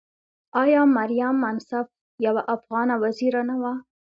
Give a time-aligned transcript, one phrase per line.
[0.61, 1.87] آیا مریم منصف
[2.25, 3.73] یوه افغانه وزیره نه وه؟